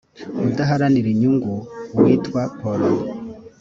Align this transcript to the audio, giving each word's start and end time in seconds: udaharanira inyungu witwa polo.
udaharanira 0.47 1.07
inyungu 1.15 1.51
witwa 2.03 2.41
polo. 2.59 2.91